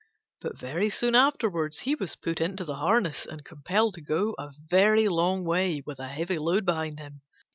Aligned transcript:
But 0.39 0.57
very 0.57 0.89
soon 0.89 1.13
afterwards 1.13 1.81
he 1.81 1.93
was 1.93 2.15
put 2.15 2.41
into 2.41 2.65
the 2.65 2.77
harness 2.77 3.23
and 3.27 3.45
compelled 3.45 3.93
to 3.93 4.01
go 4.01 4.33
a 4.39 4.51
very 4.67 5.07
long 5.07 5.43
way 5.45 5.83
with 5.85 5.99
a 5.99 6.07
heavy 6.07 6.39
load 6.39 6.65
behind 6.65 6.99
him. 6.99 7.21